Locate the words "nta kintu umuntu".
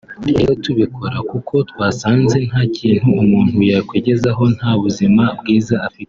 2.49-3.57